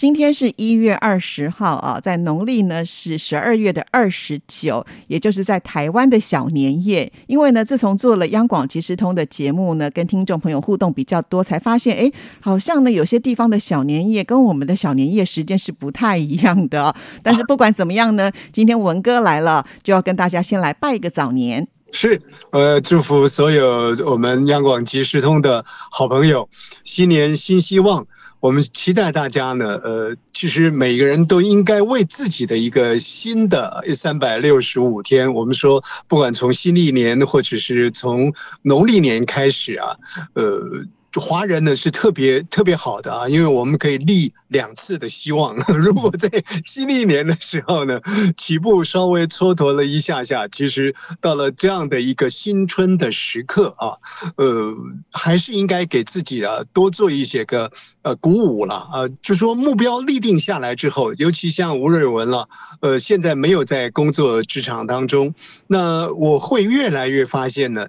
[0.00, 7.12] 今天是一月二十号啊，在农历呢是十二月的二十九，也就是在台湾的小年夜。
[7.26, 16.96] 因为呢，自从做了央广即时通的节目呢，跟听众朋友互动比较多，才发现哎，好像呢有些地方的小年夜跟我们的小年夜时间是不太一样的。
[17.22, 21.68] 但是不管怎么样呢，今天文哥来了，就要跟大家先来拜一个早年。
[21.92, 22.18] 是，
[22.52, 26.48] 呃，祝福所有我们央广即时通的好朋友，
[26.84, 28.06] 新年新希望。
[28.40, 39.96] 我们期待大家呢，呃，其实每个人都应该为自己的一个新的三百六十五天，我们说，不管从新历年或者是从农历年开始啊，
[40.34, 40.84] 呃。
[41.14, 45.56] 华人呢是特别特别好的啊，因为我们可以立两次的希望。
[45.76, 46.30] 如果在
[46.64, 48.00] 新历年的时候呢，
[48.36, 53.96] 起步稍微蹉跎了一下下，其实到了这样的一个新春的时刻啊，
[54.36, 54.74] 呃，
[55.12, 57.70] 还是应该给自己啊多做一些个
[58.02, 59.08] 呃鼓舞了啊。
[59.20, 62.48] 就说目标立定下来之后，尤其像吴瑞文了，
[62.82, 65.34] 呃，现在没有在工作职场当中，
[65.66, 67.88] 那我会越来越发现呢。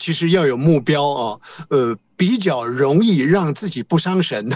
[0.00, 4.46] 其实要有目标啊，呃，比较容易让自己不伤神。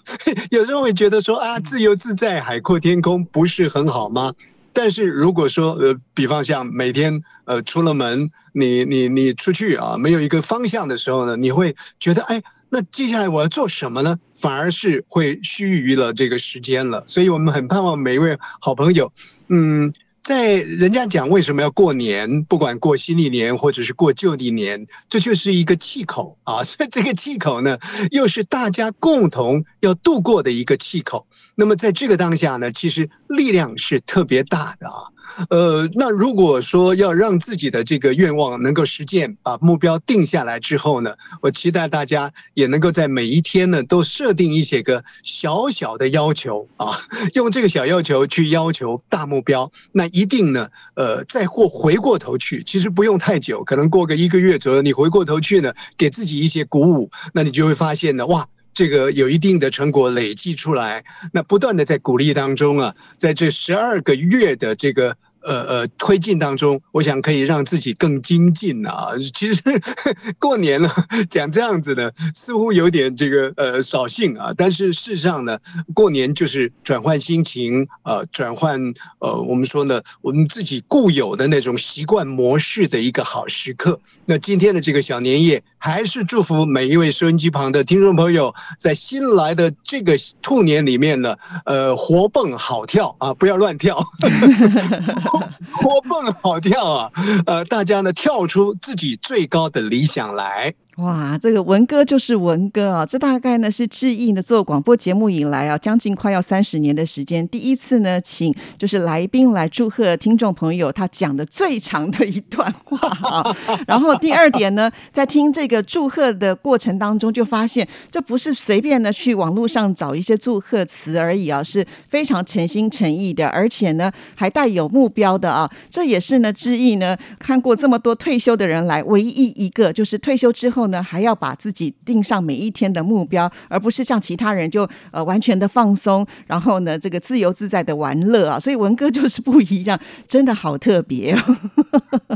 [0.50, 4.34] 有时候会觉得说啊，自由自在、海阔天空不是很好吗？
[4.72, 14.16] 但是如果说呃，比方像每天呃出了门，你你你出去啊，没有一个方向的时候呢，你会觉得哎，那接下来我要做什么呢？
[14.34, 17.04] 反而是会虚于了这个时间了。
[17.06, 19.12] 所以我们很盼望每一位好朋友，
[19.48, 19.92] 嗯。
[20.22, 26.62] 在人家讲为什么要过年，不管过新历年或者是过旧历年，这就是一个气口啊。
[26.64, 27.78] 所以这个气口呢，
[28.10, 31.26] 又是大家共同要度过的一个气口。
[31.54, 35.04] 那么在这个当下呢，其实力量是特别大的啊。
[35.48, 46.98] 呃，那如果说要让自己的这个愿望能够实现，把目标定下来之后呢，我期待大家也能够在每一天呢都设定一些个小小的要求啊，
[47.34, 58.46] 用这个小要求去要求大目标，那一定呢，呃，再或回过头去，其实不用太久，可能过个一个月左右，你回过头去呢，给自己一些鼓舞，那你就会发现呢，哇。
[58.72, 65.16] 这个有一定的成果累积出来，那不断的在鼓励当中啊，在这十二个月的这个。
[65.42, 69.10] 呃呃，推进当中，我想可以让自己更精进啊。
[69.34, 69.62] 其实
[70.38, 70.90] 过年了
[71.28, 74.52] 讲这样子的，似乎有点这个呃扫兴啊。
[74.56, 75.58] 但是事实上呢，
[75.94, 78.80] 过年就是转换心情呃，转换
[79.20, 83.98] 呃，我们说呢，我们自己固有的那种习惯模式的一个好时刻。
[84.26, 91.34] 那今天的这个小年夜，还是祝福每一位收音机旁的听众朋友，在新来的这个兔年里面呢，
[91.64, 93.98] 呃，活蹦好跳啊，不要乱跳。
[95.72, 97.12] 活蹦好跳啊！
[97.46, 100.74] 呃，大家呢跳出自己最高的理想来。
[100.96, 103.06] 哇，这个文哥就是文哥啊！
[103.06, 113.56] 这大概呢是志毅呢做广播节目以来啊，将近快要三十年的时间，第一次呢请就是来宾来祝贺听众朋友，他讲的最长的一段话啊。
[113.86, 125.70] 然后第二点呢，在听这个祝贺的过程当中，就发现这不是随便的去网络上找一些祝贺词而已啊，是非常诚心诚意的，而且呢还带有目标的啊。
[125.88, 130.79] 这也是呢志毅呢看过这么多退休的人来，唯一一个就是退休之后。
[130.80, 138.58] 后呢，还要把自己定上每一天的目标，而不是像其他人就呃完全的放松，然后呢这个自由自在的玩乐啊。
[138.58, 141.36] 所以文哥就是不一样， 真的好特别。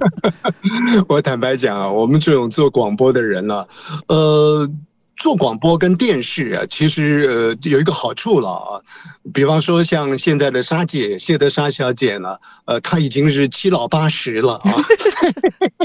[1.08, 3.64] 我坦白讲啊，我们这种做广播的人呢，
[4.08, 4.68] 呃。
[5.16, 8.80] 做广播跟电视啊，其实呃有一个好处了啊，
[9.32, 14.74] 比方说像现在的沙姐谢德沙小姐呢，呃，她已经是七老八十了啊，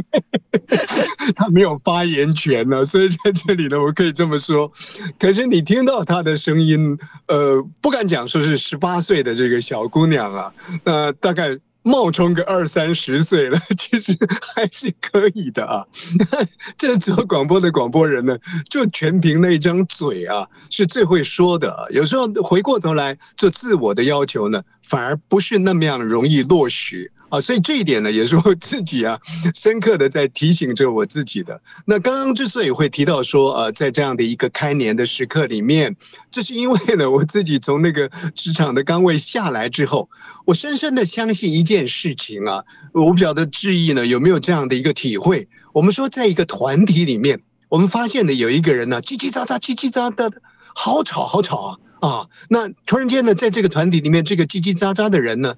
[1.36, 4.72] 她没有发言权了，所以在这里呢，我可以这么说。
[5.20, 6.98] 可是你听到她的声音，
[7.28, 10.52] 呃，不敢讲说是十八岁的这个小姑娘啊，
[10.84, 11.58] 那大概。
[11.82, 14.18] 冒充个二三十岁了，其实
[14.56, 15.86] 还是可以的啊。
[16.78, 18.38] 这做广播的广播人呢，
[18.70, 21.88] 就全凭那张嘴啊，是最会说的。
[21.92, 27.12] 有时候回过头来做自我的要求呢，反而不是那么样容易落实。
[27.30, 29.20] 啊，所以这一点呢，也是我自己啊，
[29.54, 31.62] 深刻的在提醒着我自己的。
[31.86, 35.96] 那刚刚之所以会提到说，呃，在这样的一个开年的时刻里面，
[36.32, 40.10] 这是因为呢，我自己从那个职场的岗位下来之后，
[40.46, 45.48] 我深深的相信一件事情啊，我不晓得志毅呢有没有这样的一个体会。
[45.72, 47.40] 我们说，在一个团体里面，
[47.70, 50.42] 我们发现呢，有一个人呢，叽叽喳喳，叽叽喳喳的，
[50.74, 52.28] 好吵，好吵啊啊！
[52.50, 55.54] 那突然间呢，在这个团体里面，这个叽叽喳喳的人呢。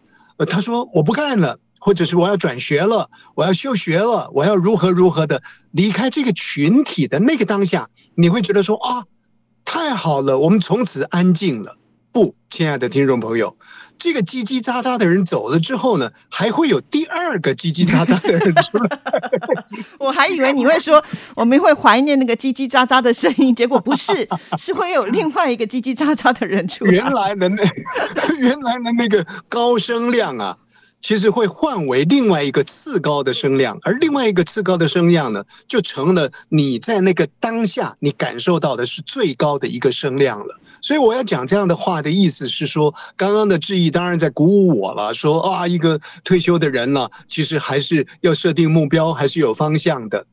[0.45, 5.41] 他说：“我不干了，或者是我要转学了，我要休学了，我要如何如何的
[5.71, 9.05] 离开这个群体的那个当下，你会觉得说啊，
[9.65, 11.77] 太好了，我们从此安静了。
[12.11, 13.55] 不，亲爱的听众朋友，
[14.03, 18.99] 这个叽叽喳喳的人走了之后呢，还会有第二个叽叽喳喳的人出来。
[19.99, 21.03] 我还以为你会说
[21.35, 24.27] 我们会怀念那个叽叽喳喳的声音，结果不是，
[24.57, 26.91] 是会有另外一个叽叽喳喳的人出来。
[26.91, 27.63] 原来的那
[28.39, 30.57] 原来的那个高声量啊。”
[31.01, 40.59] 其实会换为另外一个次高的声量，而另外一个次高的声量呢，就成了你在那个当下你感受到的是最高的一个声量了。
[40.79, 50.25] 所以我要讲这样的话的意思是说，刚刚的质疑当然在鼓舞我了，说啊，一个退休的人呢，其实还是要设定目标，还是有方向的。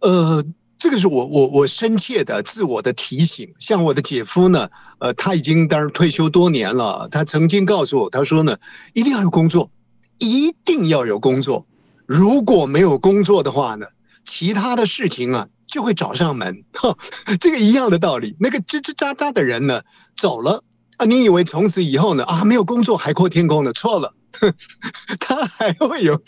[0.00, 0.42] 呃，
[0.78, 3.52] 这个是我我我深切的自我的提醒。
[3.58, 8.56] 像我的姐夫呢，呃，他已经当然退休多年了，他曾经告诉我，他说呢，
[8.94, 9.70] 一定要有工作。
[10.18, 11.66] 一定要有工作，
[12.06, 13.86] 如果没有工作的话呢，
[14.24, 16.64] 其他的事情啊就会找上门。
[16.72, 16.96] 哈，
[17.40, 18.36] 这个一样的道理。
[18.40, 19.82] 那个吱吱喳喳的人呢
[20.16, 20.62] 走了
[20.96, 23.72] 啊，你以为从此以后呢啊没有工作海阔天空了？
[23.72, 24.14] 错了，
[25.20, 26.20] 他还会有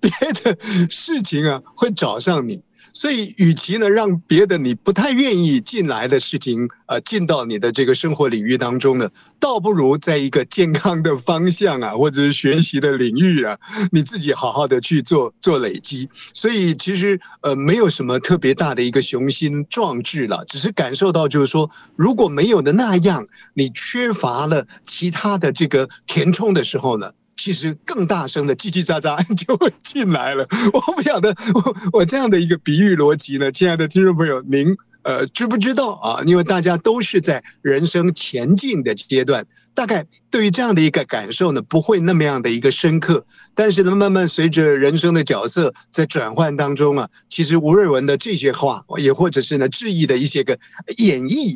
[0.00, 0.10] 别
[0.42, 0.56] 的
[0.90, 2.62] 事情啊会找上你。
[2.92, 13.58] 所以，与其呢让别的你不太愿意进来的事情，呃，进到你的这个生活领域当中呢，倒不如在一个健康的方向啊，或者是学习的领域啊，
[13.92, 16.08] 你自己好好的去做做累积。
[16.32, 27.12] 所以，其实呃，没有什么特别大的一个雄心壮志了，只是感受到就是说，如果没有的那样，你缺乏了其他的这个填充的时候呢？
[27.36, 30.46] 其实更大声的叽叽喳喳 就会进来了。
[30.72, 36.22] 我不晓得我我这样的一个比喻逻辑呢，亲爱的听众朋友，您呃知不知道啊？
[36.24, 39.46] 因为大家都是在人生前进的阶段。
[39.76, 43.24] 大概对于这样的一个感受呢，不会那么样的一个深刻，
[43.54, 50.58] 但是呢，慢慢随着人生的角色在转换当中啊，其实吴瑞文的这些话，也或者是呢，质疑的一些个
[50.96, 51.54] 演绎，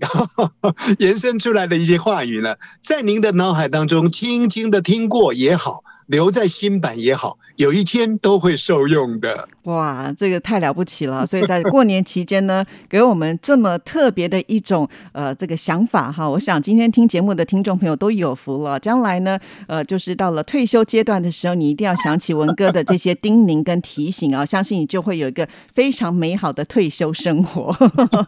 [1.00, 9.48] 延伸出来的一些话语呢，在您的脑海当中轻轻的听过也好，留在新版也好，有一天都会受用的。
[9.62, 11.26] 哇，这个太了不起了！
[11.26, 18.09] 所以在过年期间呢，给我们这么特别的一种呃这个想法哈，我想今天听节目的听众朋友都。
[18.10, 27.72] 有福了，将来呢，呃，就是到了退休阶段的时候，你一定要想起文哥的这些叮咛跟提醒啊， 相信你就会有一个非常美好的退休生活。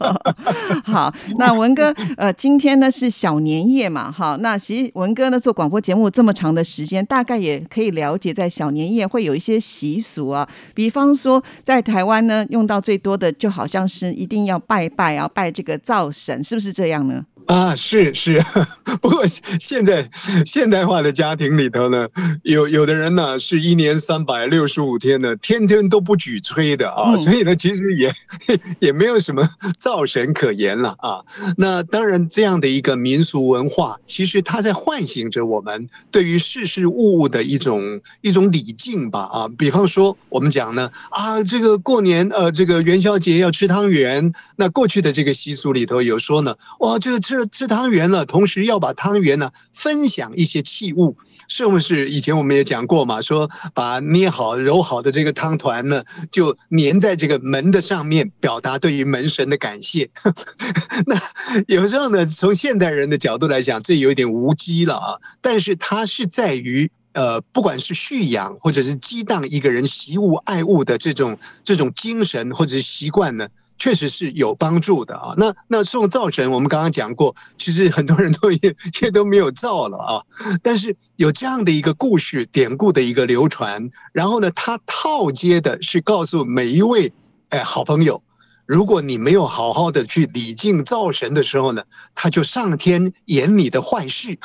[0.84, 17.24] 好，那文哥，呃，今天呢是小年夜嘛，哈，那其实文哥呢做广播节目这么长的时间，大概也可以了解，在小年夜会有一些习俗啊，比方说在台湾呢用到最多的，就好像是一定要拜拜啊，拜这个灶神，是不是这样呢？
[17.46, 18.40] 啊，是是，
[19.02, 20.08] 不过现在
[20.46, 22.06] 现代化的家庭里头呢，
[22.44, 28.12] 有有的人呢是一年三百六十五天呢，天天都不举炊的啊，所以呢，其实也
[28.78, 31.20] 也没有什么造神可言了啊。
[31.56, 39.48] 那当然，这样的一个民俗文化，其实它在唤醒着我们对于事事物物的一种一种礼敬吧啊。
[39.58, 47.22] 比方说，我们讲呢啊，这个过年呃，这个元宵节要吃汤圆，那过去的这个习俗里头有说呢，哇，这个。
[47.22, 51.16] 吃吃汤圆了，同时要把汤圆呢分享一些器物，
[51.48, 52.10] 是不是？
[52.10, 60.10] 以前我们也讲过嘛，说把捏好揉好的这个汤团呢，就粘在这个门的上面，表达对于门神的感谢。
[61.06, 61.16] 那
[61.66, 65.16] 有时候呢，从现代人的角度来讲，这有点无稽了啊。
[65.40, 73.48] 但是它是在于呃，不管是蓄养或者是激荡一个人习物爱物的这种这种精神或者是习惯呢。
[73.78, 75.34] 确实是有帮助的啊。
[75.36, 80.22] 那那送灶神，我们刚刚讲过，其实很多人都 也也都没有灶了啊。
[80.62, 87.12] 但是有这样的一个故事典故的一个流传，然后呢，他套接的是告诉每一位
[87.48, 88.22] 哎好朋友，
[88.72, 91.82] 如果你没有好好的去礼敬灶神的时候呢，
[92.14, 94.38] 他就上天演你的坏事，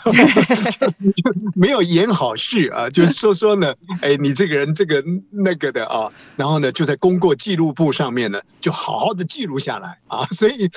[1.55, 10.25] 没有演好事啊，就是说说呢，哎，你这个人这个那个的啊，然后呢，就在功过记录簿上面呢，就好好的记录下来啊。
[10.35, 10.69] 所以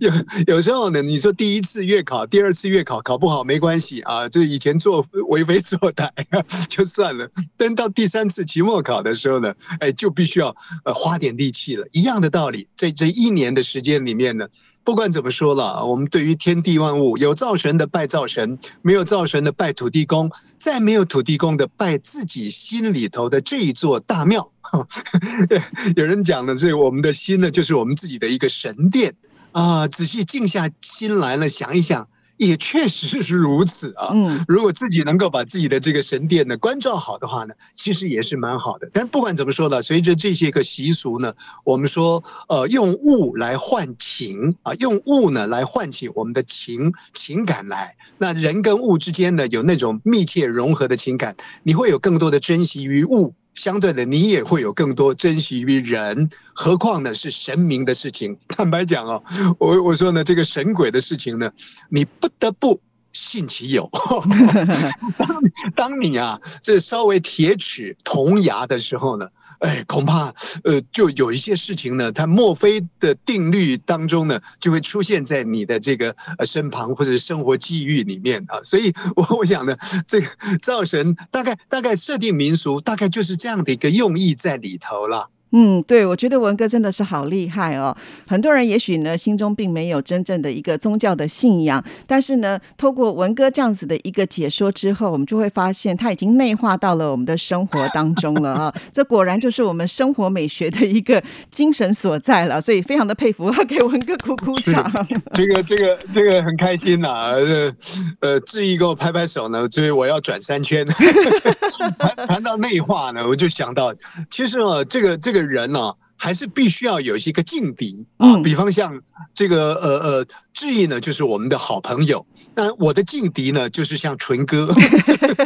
[0.00, 0.12] 有
[0.56, 6.10] 有时候呢，你说第一次月考、第二次月考考不好没关系啊，这以前做为非作歹
[6.68, 10.52] 就算了，等到第三次期末考的时候呢，哎，就必须要
[10.84, 12.66] 呃花点力气了，一样的道理。
[12.74, 14.46] 在这一年的时间里面呢，
[14.84, 24.50] 不管怎么说了，我们对于天地万物，有造神的拜造神，没有造神的拜土地公，再没有土地公的拜自己心里头的这一座大庙。
[25.96, 29.14] 有人讲呢，这，我们的心呢，就是我们自己的一个神殿
[29.52, 29.88] 啊。
[29.88, 32.08] 仔细静下心来了，想一想。
[32.38, 34.10] 也确实是如此啊。
[34.12, 38.88] 嗯，如果自己能够把自己的这个神殿呢关照好的话呢，其实也是蛮好的。
[38.92, 47.94] 但不管怎么说呢，随着这些个习俗呢，我们说呃用物来换情啊，用物呢来唤起我们的情情感来。
[48.16, 53.34] 那人跟物之间呢有那种密切融合的情感，你会有更多的珍惜于物。
[53.54, 58.38] 相对的，你也会有更多珍惜于人，何况呢是神明的事情。
[58.48, 59.22] 坦白讲哦，
[59.58, 61.50] 我我说呢，这个神鬼的事情呢，
[61.88, 62.80] 你不得不。
[63.12, 63.88] 信其有。
[65.18, 65.40] 当
[65.74, 69.28] 当你啊，这稍微铁齿铜牙的时候呢，
[69.60, 70.32] 哎，恐怕
[70.64, 78.62] 呃，就有一些事情呢，它墨菲的定律当中呢，就会出现在你的这个呃身旁或者生活际遇里面啊。
[78.62, 80.28] 所以，我我想呢，这个
[80.60, 85.30] 造神大概大概设定民俗，大概就是这样的一个用意在里头了。
[85.52, 87.96] 嗯，对，我觉得文哥真的是好厉害哦。
[88.26, 98.74] 很多人也许呢心中并没有真正的一个宗教的信仰，但是呢，透过文哥这样子的一个解说之后，我们就会发现他已经内化到了我们的生活当中了啊。
[98.92, 102.60] 这果然就是我们生活美学的一个精神所在了。
[102.60, 104.92] 所以非常的佩服，要给文哥鼓鼓掌。
[105.32, 107.72] 这个这个这个很开心呐，呃
[108.20, 110.86] 呃，志毅给我拍拍手呢，所以我要转三圈。
[111.98, 113.94] 谈谈到内化呢，我就想到，
[114.28, 115.37] 其实啊，这个这个。
[115.42, 118.36] 人呢，还是必须要有一些个劲敌啊。
[118.42, 119.00] 比方像
[119.32, 120.26] 这个呃呃，
[120.58, 122.26] 志毅呢，就是我们的好朋友。
[122.56, 124.66] 那我的劲敌呢，就是像纯哥。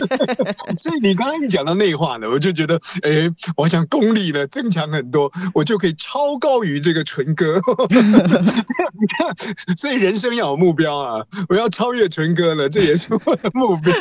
[0.78, 7.60] 所以你刚刚一讲到内化呢，我就觉得，哎，我想功力呢增强很多，我就可以超高于这个纯哥。
[9.76, 13.92] 所以人生要有目标啊，我要超越纯哥了，这也是我的目标。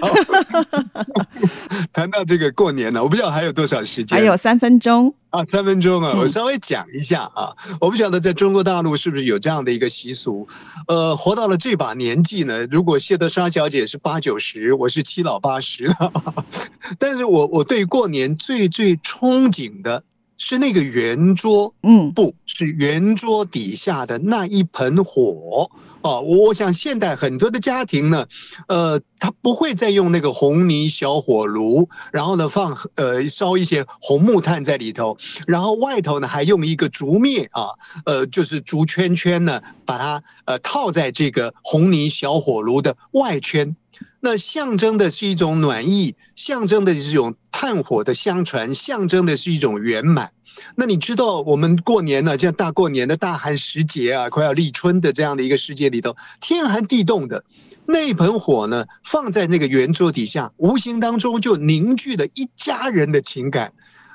[1.91, 5.13] 谈到这个过年呢，我不知道还有多少时间，还有三分钟。
[5.31, 10.45] 啊，三分钟啊，我稍微讲一下啊，我不晓得在中国大陆是不是有这样的一个习俗，
[10.89, 16.13] 呃，活到了这把年纪呢，如果谢德莎小姐是八九十，我是七老八十了，
[16.97, 20.03] 但是我我对过年最最憧憬的
[20.37, 25.69] 是那个圆桌，嗯，不是圆桌底下的那一盆火。
[26.03, 28.25] 哦，我想现代很多的家庭呢，
[28.67, 37.69] 呃，他不会再用那个红泥小火炉，然后呢放呃烧一些红木炭在里头，然后外头呢还用一个竹篾啊，
[38.05, 43.75] 呃，就是竹圈圈呢，把它呃套在这个红泥小火炉的外圈，
[44.21, 50.31] 那象征的是一种暖意，象征的是一种炭火的相传，象征的是一种圆满。
[50.73, 57.43] 那你知道我们过年呢，像大过年的大寒时节啊，快要立春的这样的一个世界里头，天寒地冻的，
[57.85, 63.71] 那一盆火呢，放在那个圆桌底下，无形当中就凝聚了一家人的情感。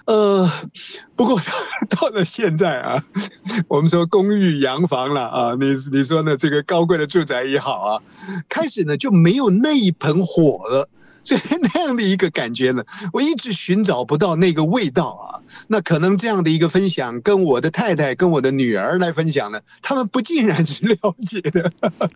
[0.06, 0.50] 呃，
[1.14, 1.40] 不过
[1.88, 3.04] 到了现在啊，
[3.68, 6.36] 我们说公寓洋房了啊，你你说呢？
[6.36, 8.02] 这个高贵的住宅也好啊，
[8.48, 10.88] 开始呢就没有那一盆火了。
[11.36, 15.42] 所以那样的一个感觉呢，我一直寻找不到那个味道啊。
[15.68, 21.72] 那可能这样的一个分享，跟我的太太、跟我的女儿来分享呢，他们不尽然是 了解的，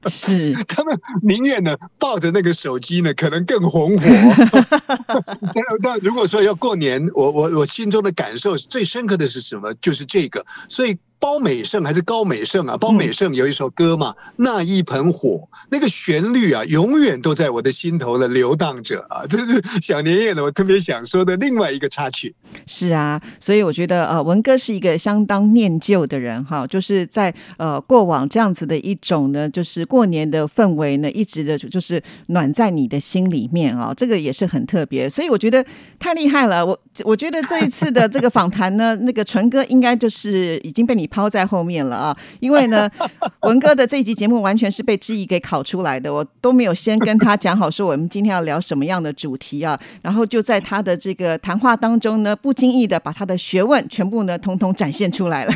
[0.09, 4.05] 是他们宁愿呢抱着那个手机呢，可能更红火。
[5.55, 9.75] 但但如果说要过年，我我我心中的感受最深刻的是什么？
[9.81, 10.97] 就是这个，所以。
[11.21, 12.79] 包美胜还是高美胜啊？
[12.79, 19.25] 包美胜有一首歌嘛，那一盆火，那个旋律啊，永远都在我的心头的流荡着啊！
[19.29, 22.35] 这是小年夜呢，我特别想说的另外一个插曲。
[22.67, 35.11] 是啊，所以我觉得呃，文哥是一个相当念旧的人哈，就是在呃过往这样子的一种呢，就是过年的氛围呢，一直的就是暖在你的心里面啊，这个也是很特别。
[35.11, 35.63] 所以我觉得
[35.99, 41.10] 太厉害了，我我觉得这一次的这个访谈呢，那个纯哥应该就是已经被你。
[41.11, 42.89] 抛在后面了啊，因为呢，
[43.43, 55.53] 文哥的这一集节目完全是被质疑给考出来的，我都没有先跟他讲好说我们今天要聊什么样的主题啊，然后就在他的这个谈话当中呢，不经意的把他的学问全部呢通通展现出来了，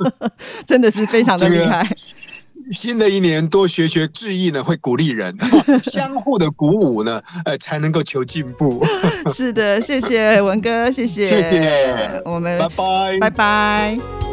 [0.66, 1.88] 真的是非常的厉害。
[2.72, 5.34] 新的一年多学学智意呢，会鼓励人，
[5.82, 8.84] 相互的鼓舞呢，呃，才能够求进步。
[9.32, 14.29] 是的，谢谢文哥，谢谢，谢谢，我们拜拜，拜拜。